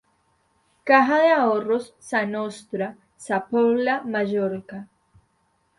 Caja 0.83 1.17
de 1.19 1.29
Ahorros 1.29 1.93
"Sa 1.99 2.25
Nostra" 2.25 2.97
Sa 3.17 3.45
Pobla, 3.47 4.01
Mallorca. 4.03 4.87